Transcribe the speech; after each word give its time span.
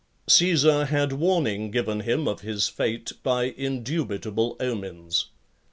LXXXI. 0.27 0.33
Caesar 0.33 0.85
had 0.85 1.13
warning 1.13 1.69
given 1.69 1.99
him 1.99 2.27
of 2.27 2.41
his 2.41 2.67
fate 2.67 3.11
by 3.21 3.49
indubitable 3.55 4.55
(50) 4.55 4.65
omens. 4.67 5.27